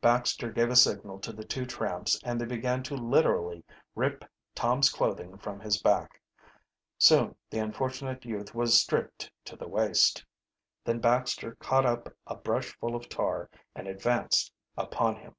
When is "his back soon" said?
5.60-7.36